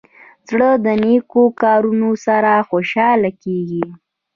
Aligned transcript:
زړه 0.49 0.69
د 0.85 0.87
نیکو 1.03 1.43
کارونو 1.61 2.09
سره 2.25 2.51
خوشحاله 2.69 3.29
کېږي. 3.43 3.85